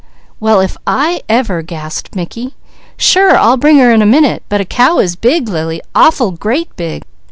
[0.39, 2.55] "Well, if I ever!" gasped Mickey.
[2.97, 5.79] "Sure, I'll bring her in a minute; but a cow is big, Lily!
[5.93, 7.03] Awful, great big.